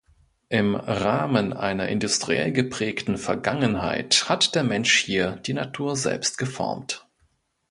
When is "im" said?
0.49-0.73